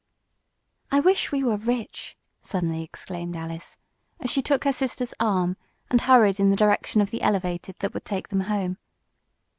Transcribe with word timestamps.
"I 0.91 0.99
wish 0.99 1.31
we 1.31 1.43
were 1.43 1.57
rich!" 1.57 2.17
suddenly 2.41 2.81
exclaimed 2.81 3.35
Alice, 3.35 3.77
as 4.19 4.31
she 4.31 4.41
took 4.41 4.63
her 4.63 4.73
sister's 4.73 5.13
arm, 5.19 5.57
and 5.91 6.01
hurried 6.01 6.39
in 6.39 6.49
the 6.49 6.55
direction 6.55 7.01
of 7.01 7.11
the 7.11 7.21
elevated 7.21 7.75
that 7.81 7.93
would 7.93 8.03
take 8.05 8.29
them 8.29 8.39
home. 8.41 8.79